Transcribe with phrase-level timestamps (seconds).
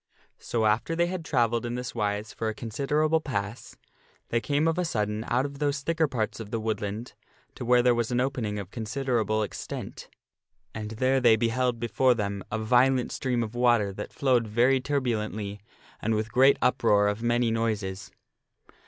[0.39, 3.75] So after they had travelled in this wise for a considerable pass
[4.29, 7.13] they came of a sudden out of those thicker parts of the woodland
[7.53, 10.09] to where was an opening of considerable extent.
[10.73, 15.59] And there they beheld before them a violent stream of water that flowed very turbulently
[16.01, 18.09] and with great uproar of many noises.